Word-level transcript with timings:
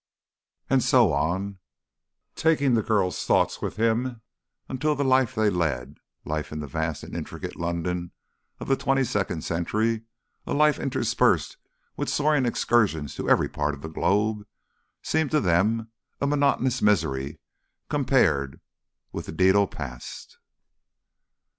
And 0.67 0.81
so 0.81 1.13
on, 1.13 1.59
taking 2.33 2.73
the 2.73 2.81
girls' 2.81 3.23
thoughts 3.23 3.61
with 3.61 3.75
him, 3.75 4.23
until 4.67 4.95
the 4.95 5.03
life 5.03 5.35
they 5.35 5.51
led, 5.51 5.99
life 6.25 6.51
in 6.51 6.59
the 6.59 6.65
vast 6.65 7.03
and 7.03 7.15
intricate 7.15 7.55
London 7.55 8.11
of 8.59 8.67
the 8.67 8.75
twenty 8.75 9.03
second 9.03 9.43
century, 9.43 10.01
a 10.47 10.55
life 10.55 10.79
interspersed 10.79 11.57
with 11.97 12.09
soaring 12.09 12.47
excursions 12.47 13.13
to 13.13 13.29
every 13.29 13.47
part 13.47 13.75
of 13.75 13.83
the 13.83 13.89
globe, 13.89 14.47
seemed 15.03 15.29
to 15.29 15.39
them 15.39 15.91
a 16.19 16.25
monotonous 16.25 16.81
misery 16.81 17.37
compared 17.87 18.59
with 19.11 19.27
the 19.27 19.31
dædal 19.31 19.69
past. 19.69 20.39